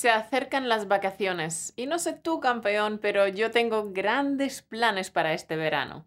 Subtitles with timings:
[0.00, 5.34] Se acercan las vacaciones y no sé tú, campeón, pero yo tengo grandes planes para
[5.34, 6.06] este verano.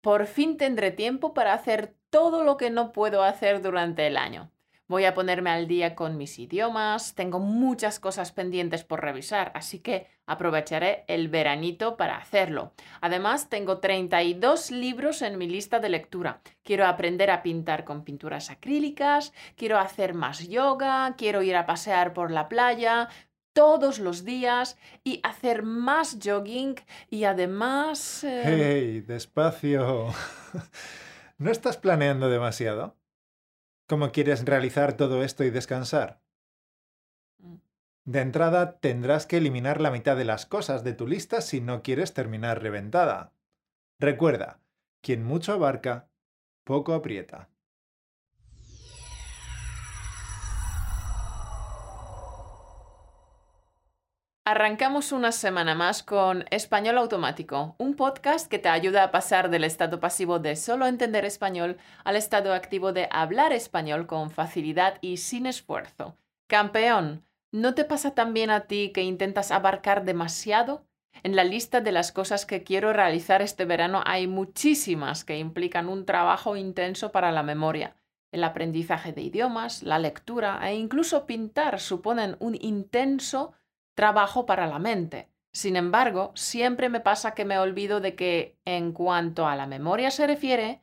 [0.00, 4.50] Por fin tendré tiempo para hacer todo lo que no puedo hacer durante el año.
[4.86, 9.80] Voy a ponerme al día con mis idiomas, tengo muchas cosas pendientes por revisar, así
[9.80, 12.72] que aprovecharé el veranito para hacerlo.
[13.02, 16.40] Además, tengo 32 libros en mi lista de lectura.
[16.62, 22.14] Quiero aprender a pintar con pinturas acrílicas, quiero hacer más yoga, quiero ir a pasear
[22.14, 23.10] por la playa
[23.54, 26.74] todos los días y hacer más jogging
[27.08, 28.22] y además...
[28.24, 29.00] Eh, ¡Hey!
[29.00, 30.08] Despacio.
[31.38, 32.96] ¿No estás planeando demasiado?
[33.86, 36.20] ¿Cómo quieres realizar todo esto y descansar?
[37.38, 37.56] Mm.
[38.04, 41.82] De entrada, tendrás que eliminar la mitad de las cosas de tu lista si no
[41.82, 43.32] quieres terminar reventada.
[43.98, 44.60] Recuerda,
[45.00, 46.08] quien mucho abarca,
[46.64, 47.48] poco aprieta.
[54.46, 59.64] Arrancamos una semana más con Español Automático, un podcast que te ayuda a pasar del
[59.64, 65.16] estado pasivo de solo entender español al estado activo de hablar español con facilidad y
[65.16, 66.18] sin esfuerzo.
[66.46, 70.84] Campeón, ¿no te pasa también a ti que intentas abarcar demasiado?
[71.22, 75.88] En la lista de las cosas que quiero realizar este verano hay muchísimas que implican
[75.88, 77.96] un trabajo intenso para la memoria.
[78.30, 83.54] El aprendizaje de idiomas, la lectura e incluso pintar suponen un intenso
[83.94, 85.28] trabajo para la mente.
[85.52, 90.10] Sin embargo, siempre me pasa que me olvido de que en cuanto a la memoria
[90.10, 90.82] se refiere,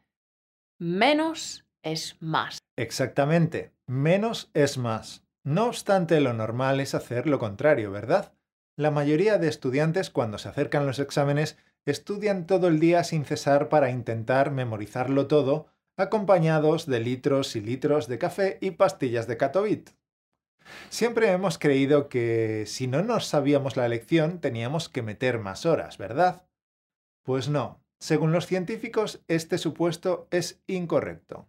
[0.80, 2.59] menos es más.
[2.78, 5.23] Exactamente, menos es más.
[5.44, 8.34] No obstante, lo normal es hacer lo contrario, ¿verdad?
[8.78, 13.68] La mayoría de estudiantes cuando se acercan los exámenes estudian todo el día sin cesar
[13.68, 19.90] para intentar memorizarlo todo, acompañados de litros y litros de café y pastillas de Catovit.
[20.90, 25.98] Siempre hemos creído que si no nos sabíamos la lección teníamos que meter más horas,
[25.98, 26.44] ¿verdad?
[27.23, 27.81] Pues no.
[28.00, 31.47] Según los científicos, este supuesto es incorrecto.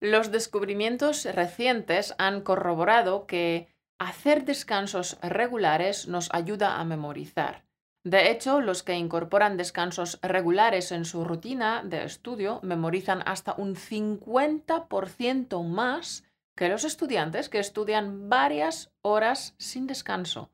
[0.00, 7.64] Los descubrimientos recientes han corroborado que hacer descansos regulares nos ayuda a memorizar.
[8.04, 13.76] De hecho, los que incorporan descansos regulares en su rutina de estudio memorizan hasta un
[13.76, 16.22] 50% más
[16.54, 20.50] que los estudiantes que estudian varias horas sin descanso.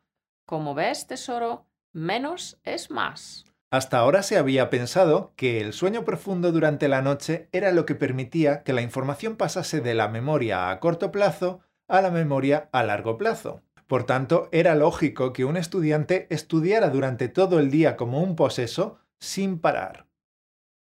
[0.47, 3.45] Como ves, tesoro, menos es más.
[3.71, 7.95] Hasta ahora se había pensado que el sueño profundo durante la noche era lo que
[7.95, 12.83] permitía que la información pasase de la memoria a corto plazo a la memoria a
[12.83, 13.63] largo plazo.
[13.87, 18.99] Por tanto, era lógico que un estudiante estudiara durante todo el día como un poseso
[19.19, 20.07] sin parar,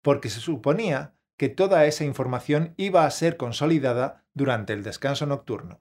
[0.02, 5.80] porque se suponía que toda esa información iba a ser consolidada durante el descanso nocturno.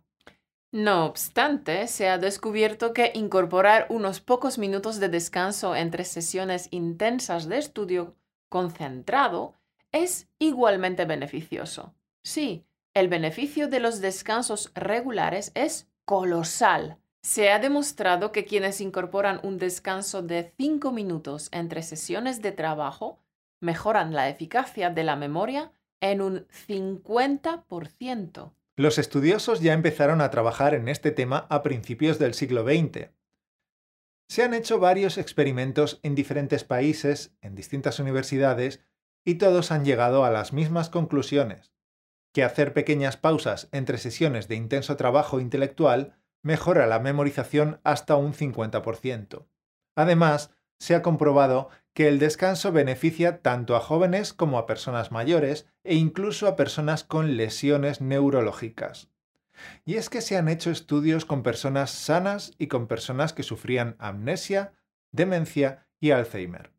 [0.72, 7.50] No obstante, se ha descubierto que incorporar unos pocos minutos de descanso entre sesiones intensas
[7.50, 8.16] de estudio
[8.48, 9.56] concentrado
[9.92, 11.94] es igualmente beneficioso.
[12.24, 17.00] Sí, el beneficio de los descansos regulares es colosal.
[17.22, 23.20] Se ha demostrado que quienes incorporan un descanso de 5 minutos entre sesiones de trabajo
[23.60, 25.72] mejoran la eficacia de la memoria
[26.02, 28.54] en un 50%.
[28.76, 33.10] Los estudiosos ya empezaron a trabajar en este tema a principios del siglo XX.
[34.30, 38.82] Se han hecho varios experimentos en diferentes países, en distintas universidades,
[39.26, 41.74] y todos han llegado a las mismas conclusiones,
[42.32, 48.34] que hacer pequeñas pausas entre sesiones de intenso trabajo intelectual mejora la memorización hasta un
[48.34, 49.48] 50%.
[49.96, 55.68] Además, se ha comprobado que el descanso beneficia tanto a jóvenes como a personas mayores
[55.84, 59.10] e incluso a personas con lesiones neurológicas.
[59.86, 63.96] Y es que se han hecho estudios con personas sanas y con personas que sufrían
[64.00, 64.74] amnesia,
[65.12, 66.72] demencia y Alzheimer.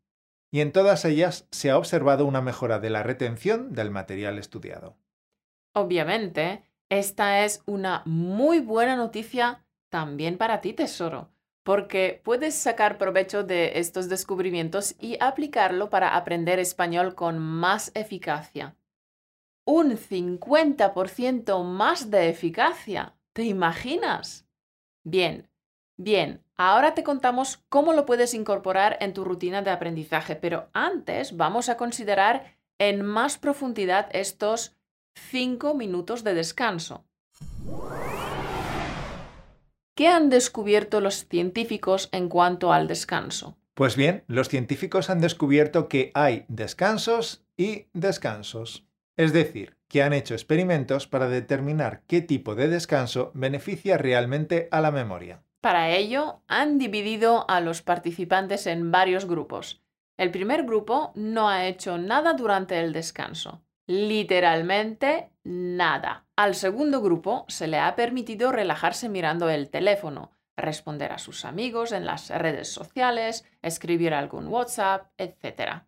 [0.51, 4.97] Y en todas ellas se ha observado una mejora de la retención del material estudiado.
[5.73, 11.30] Obviamente, esta es una muy buena noticia también para ti, tesoro,
[11.63, 18.75] porque puedes sacar provecho de estos descubrimientos y aplicarlo para aprender español con más eficacia.
[19.65, 23.15] Un 50% más de eficacia.
[23.33, 24.47] ¿Te imaginas?
[25.03, 25.49] Bien,
[25.97, 31.37] bien, ahora te contamos cómo lo puedes incorporar en tu rutina de aprendizaje, pero antes
[31.37, 34.75] vamos a considerar en más profundidad estos
[35.13, 37.05] 5 minutos de descanso.
[40.01, 43.55] ¿Qué han descubierto los científicos en cuanto al descanso?
[43.75, 48.83] Pues bien, los científicos han descubierto que hay descansos y descansos.
[49.15, 54.81] Es decir, que han hecho experimentos para determinar qué tipo de descanso beneficia realmente a
[54.81, 55.43] la memoria.
[55.61, 59.83] Para ello, han dividido a los participantes en varios grupos.
[60.17, 63.61] El primer grupo no ha hecho nada durante el descanso.
[63.91, 66.25] Literalmente nada.
[66.37, 71.91] Al segundo grupo se le ha permitido relajarse mirando el teléfono, responder a sus amigos
[71.91, 75.83] en las redes sociales, escribir algún WhatsApp, etc.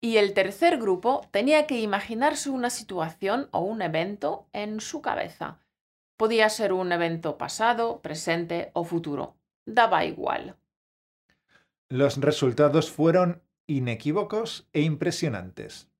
[0.00, 5.58] Y el tercer grupo tenía que imaginarse una situación o un evento en su cabeza.
[6.16, 9.34] Podía ser un evento pasado, presente o futuro.
[9.66, 10.54] Daba igual.
[11.88, 15.91] Los resultados fueron inequívocos e impresionantes.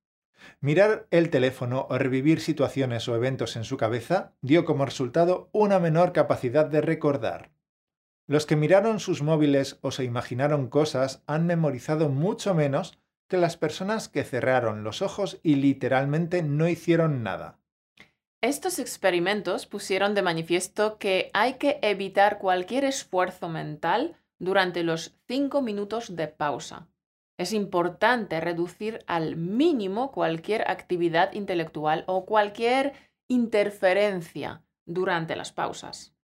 [0.60, 5.78] Mirar el teléfono o revivir situaciones o eventos en su cabeza dio como resultado una
[5.78, 7.50] menor capacidad de recordar.
[8.26, 12.98] Los que miraron sus móviles o se imaginaron cosas han memorizado mucho menos
[13.28, 17.58] que las personas que cerraron los ojos y literalmente no hicieron nada.
[18.42, 25.62] Estos experimentos pusieron de manifiesto que hay que evitar cualquier esfuerzo mental durante los cinco
[25.62, 26.88] minutos de pausa.
[27.42, 32.92] Es importante reducir al mínimo cualquier actividad intelectual o cualquier
[33.26, 36.14] interferencia durante las pausas.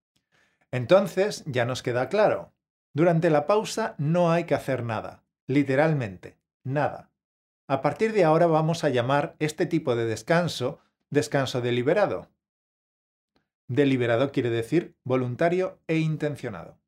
[0.71, 2.53] Entonces, ya nos queda claro.
[2.95, 7.11] Durante la pausa no hay que hacer nada, literalmente, nada.
[7.67, 10.79] A partir de ahora vamos a llamar este tipo de descanso
[11.11, 12.29] descanso deliberado.
[13.67, 16.79] Deliberado quiere decir voluntario e intencionado.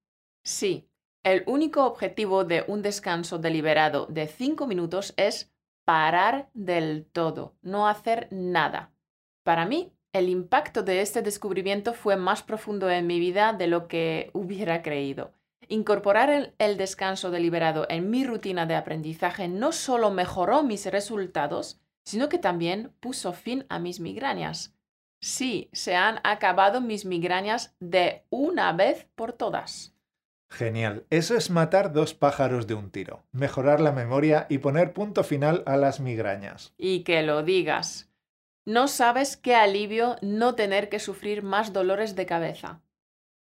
[0.44, 0.88] Sí,
[1.22, 5.52] el único objetivo de un descanso deliberado de 5 minutos es
[5.84, 8.93] parar del todo, no hacer nada.
[9.43, 13.87] Para mí, el impacto de este descubrimiento fue más profundo en mi vida de lo
[13.87, 15.32] que hubiera creído.
[15.69, 21.81] Incorporar el, el, descanso deliberado en mi rutina de aprendizaje no solo mejoró mis resultados,
[22.05, 24.75] sino que también puso fin a mis migrañas.
[25.20, 29.94] Sí, se han acabado mis migrañas de una vez por todas.
[30.50, 31.06] Genial.
[31.11, 33.23] Eso es matar dos pájaros de un tiro.
[33.32, 36.75] Mejorar la memoria y poner punto final a las migrañas.
[36.76, 38.11] Y que lo digas.
[38.67, 42.82] No sabes qué alivio no tener que sufrir más dolores de cabeza.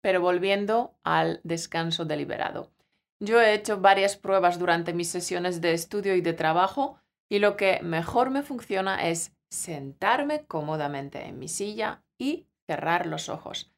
[0.02, 2.72] Pero volviendo al descanso deliberado.
[3.20, 7.00] Yo he hecho varias pruebas durante mis sesiones de estudio y de trabajo
[7.30, 13.30] y lo que mejor me funciona es sentarme cómodamente en mi silla y cerrar los
[13.30, 13.72] ojos.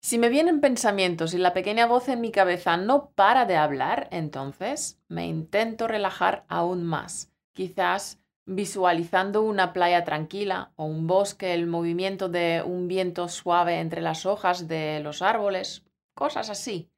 [0.00, 4.08] Si me vienen pensamientos y la pequeña voz en mi cabeza no para de hablar,
[4.12, 11.66] entonces me intento relajar aún más, quizás visualizando una playa tranquila o un bosque, el
[11.66, 15.84] movimiento de un viento suave entre las hojas de los árboles,
[16.14, 16.88] cosas así.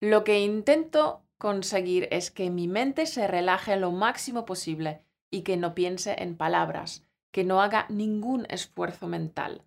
[0.00, 5.56] Lo que intento conseguir es que mi mente se relaje lo máximo posible y que
[5.56, 9.62] no piense en palabras, que no haga ningún esfuerzo mental.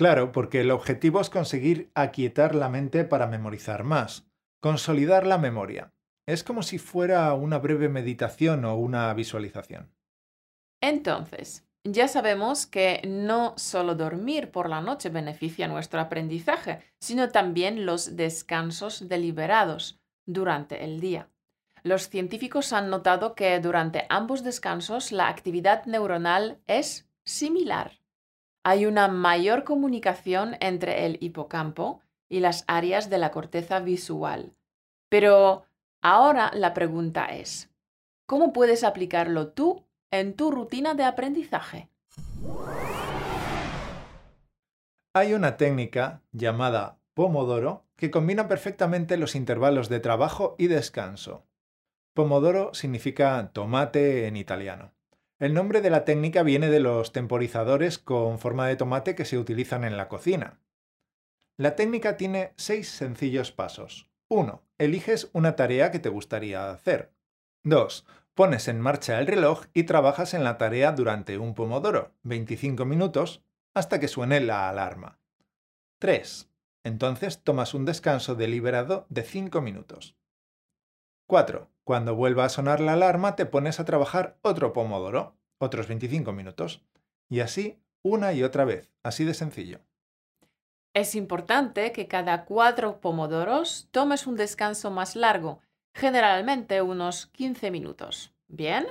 [0.00, 4.26] Claro, porque el objetivo es conseguir aquietar la mente para memorizar más,
[4.62, 5.92] consolidar la memoria.
[6.26, 9.92] Es como si fuera una breve meditación o una visualización.
[10.80, 17.84] Entonces, ya sabemos que no solo dormir por la noche beneficia nuestro aprendizaje, sino también
[17.84, 21.28] los descansos deliberados durante el día.
[21.82, 27.99] Los científicos han notado que durante ambos descansos la actividad neuronal es similar
[28.62, 34.54] hay una mayor comunicación entre el hipocampo y las áreas de la corteza visual.
[35.08, 35.64] Pero
[36.02, 37.70] ahora la pregunta es,
[38.26, 41.88] ¿cómo puedes aplicarlo tú en tu rutina de aprendizaje?
[45.14, 51.44] Hay una técnica llamada Pomodoro que combina perfectamente los intervalos de trabajo y descanso.
[52.14, 54.92] Pomodoro significa tomate en italiano.
[55.40, 59.38] El nombre de la técnica viene de los temporizadores con forma de tomate que se
[59.38, 60.60] utilizan en la cocina.
[61.56, 64.10] La técnica tiene seis sencillos pasos.
[64.28, 64.62] 1.
[64.76, 67.14] Eliges una tarea que te gustaría hacer.
[67.64, 68.06] 2.
[68.34, 73.42] Pones en marcha el reloj y trabajas en la tarea durante un pomodoro, 25 minutos,
[73.72, 75.20] hasta que suene la alarma.
[76.00, 76.50] 3.
[76.84, 80.19] Entonces tomas un descanso deliberado de 5 minutos.
[81.30, 81.70] 4.
[81.84, 86.82] Cuando vuelva a sonar la alarma te pones a trabajar otro pomodoro, otros 25 minutos.
[87.28, 89.78] Y así una y otra vez, así de sencillo.
[90.92, 95.60] Es importante que cada cuatro pomodoros tomes un descanso más largo,
[95.94, 98.34] generalmente unos 15 minutos.
[98.48, 98.88] ¿Bien?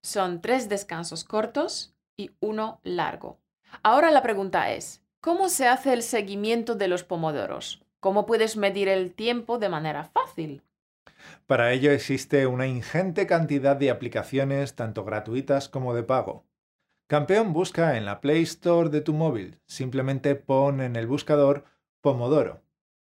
[0.00, 3.40] Son tres descansos cortos y uno largo.
[3.82, 7.82] Ahora la pregunta es, ¿cómo se hace el seguimiento de los pomodoros?
[7.98, 10.62] ¿Cómo puedes medir el tiempo de manera fácil?
[11.46, 16.44] Para ello existe una ingente cantidad de aplicaciones, tanto gratuitas como de pago.
[17.06, 19.60] Campeón busca en la Play Store de tu móvil.
[19.66, 21.64] Simplemente pon en el buscador
[22.00, 22.62] Pomodoro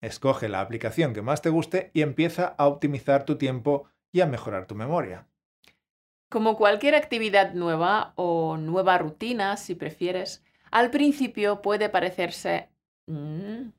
[0.00, 4.26] Escoge la aplicación que más te guste y empieza a optimizar tu tiempo y a
[4.26, 5.26] mejorar tu memoria.
[6.28, 12.68] Como cualquier actividad nueva o nueva rutina, si prefieres, al principio puede parecerse...
[13.06, 13.70] Mm.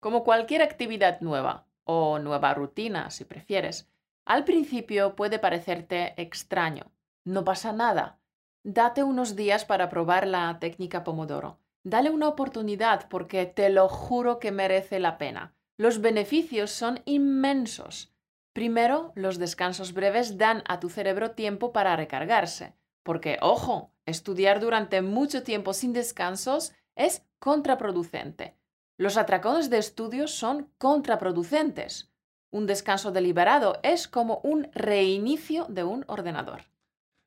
[0.00, 3.90] Como cualquier actividad nueva o nueva rutina, si prefieres,
[4.24, 6.90] al principio puede parecerte extraño.
[7.24, 8.18] No pasa nada.
[8.62, 11.58] Date unos días para probar la técnica Pomodoro.
[11.82, 15.54] Dale una oportunidad porque te lo juro que merece la pena.
[15.76, 18.12] Los beneficios son inmensos.
[18.52, 25.02] Primero, los descansos breves dan a tu cerebro tiempo para recargarse, porque, ojo, estudiar durante
[25.02, 28.59] mucho tiempo sin descansos es contraproducente.
[29.00, 32.12] Los atracones de estudio son contraproducentes.
[32.50, 36.64] Un descanso deliberado es como un reinicio de un ordenador.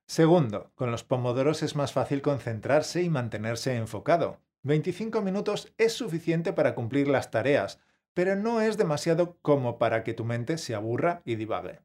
[0.06, 4.38] Segundo, con los pomodoros es más fácil concentrarse y mantenerse enfocado.
[4.62, 7.80] 25 minutos es suficiente para cumplir las tareas,
[8.13, 11.80] pero no es demasiado como para que tu mente se aburra y divague.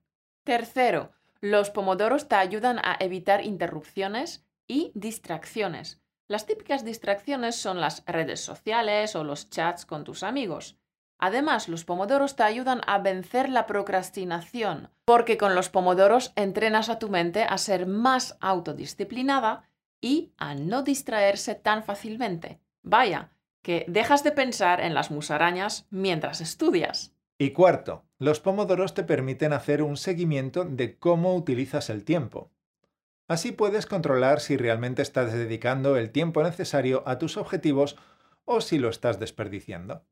[0.44, 6.02] Tercero, los pomodoros te ayudan a evitar interrupciones y distracciones.
[6.28, 10.76] Las típicas distracciones son las redes sociales o los chats con tus amigos.
[11.18, 16.98] Además, los pomodoros te ayudan a vencer la procrastinación, porque con los pomodoros entrenas a
[16.98, 19.68] tu mente a ser más autodisciplinada
[20.02, 22.60] y a no distraerse tan fácilmente.
[22.82, 23.30] Vaya,
[23.62, 27.14] que dejas de pensar en las musarañas mientras estudias.
[27.38, 32.50] Y cuarto, los pomodoros te permiten hacer un seguimiento de cómo utilizas el tiempo.
[33.28, 37.96] Así puedes controlar si realmente estás dedicando el tiempo necesario a tus objetivos
[38.46, 40.02] o si lo estás desperdiciando.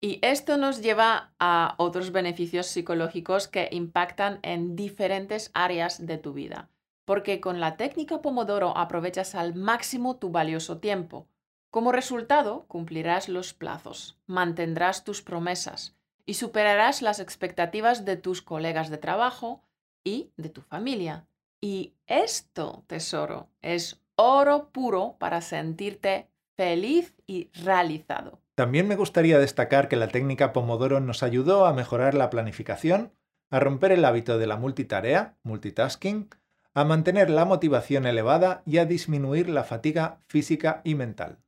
[0.00, 6.32] Y esto nos lleva a otros beneficios psicológicos que impactan en diferentes áreas de tu
[6.32, 6.70] vida,
[7.04, 11.26] porque con la técnica Pomodoro aprovechas al máximo tu valioso tiempo.
[11.70, 18.90] Como resultado, cumplirás los plazos, mantendrás tus promesas y superarás las expectativas de tus colegas
[18.90, 19.64] de trabajo
[20.04, 21.26] y de tu familia.
[21.60, 28.40] Y esto, tesoro, es oro puro para sentirte feliz y realizado.
[28.54, 33.12] También me gustaría destacar que la técnica Pomodoro nos ayudó a mejorar la planificación,
[33.50, 36.28] a romper el hábito de la multitarea, multitasking,
[36.74, 41.38] a mantener la motivación elevada y a disminuir la fatiga física y mental.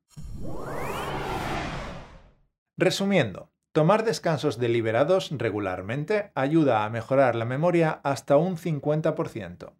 [2.76, 9.72] Resumiendo, tomar descansos deliberados regularmente ayuda a mejorar la memoria hasta un 50%.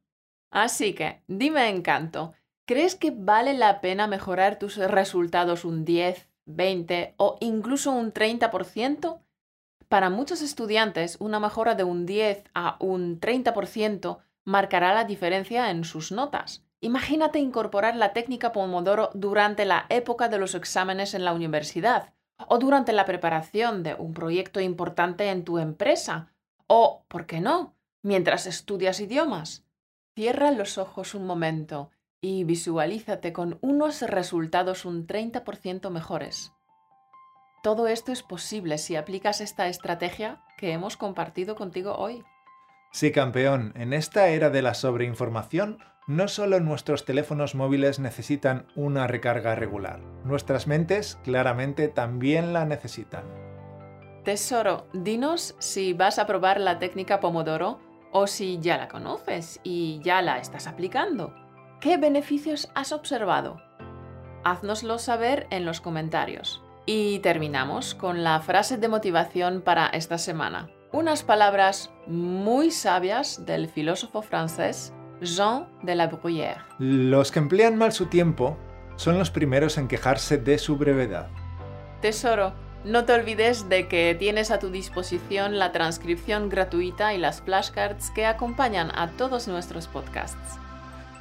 [0.51, 2.33] Así que, dime encanto,
[2.67, 9.21] ¿crees que vale la pena mejorar tus resultados un 10, 20 o incluso un 30%?
[9.89, 15.85] Para muchos estudiantes, una mejora de un 10 a un 30% marcará la diferencia en
[15.85, 16.65] sus notas.
[16.81, 22.15] Imagínate incorporar la técnica Pomodoro durante la época de los exámenes en la universidad
[22.49, 26.33] o durante la preparación de un proyecto importante en tu empresa
[26.67, 29.65] o, ¿por qué no?, mientras estudias idiomas.
[30.21, 36.53] Cierra los ojos un momento y visualízate con unos resultados un 30% mejores.
[37.63, 42.23] Todo esto es posible si aplicas esta estrategia que hemos compartido contigo hoy.
[42.93, 49.07] Sí, campeón, en esta era de la sobreinformación, no solo nuestros teléfonos móviles necesitan una
[49.07, 53.25] recarga regular, nuestras mentes claramente también la necesitan.
[54.23, 57.81] Tesoro, dinos si vas a probar la técnica Pomodoro
[58.13, 61.35] o si ya la conoces y ya la estás aplicando.
[61.81, 63.63] ¿Qué beneficios has observado?
[64.45, 66.63] Haznoslo saber en los comentarios.
[66.87, 70.71] Y terminamos con la frase de motivación para esta semana.
[70.93, 76.65] Unas palabras muy sabias del filósofo francés Jean de la Bruyère.
[76.79, 78.57] Los que emplean mal su tiempo
[78.97, 81.29] son los primeros en quejarse de su brevedad.
[82.01, 87.43] Tesoro, no te olvides de que tienes a tu disposición la transcripción gratuita y las
[87.43, 90.59] flashcards que acompañan a todos nuestros podcasts.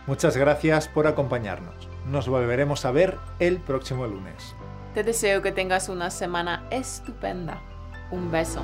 [0.08, 1.76] Muchas gracias por acompañarnos.
[2.08, 4.56] Nos volveremos a ver el próximo lunes.
[4.94, 7.62] Te deseo que tengas una semana estupenda.
[8.10, 8.64] Un beso.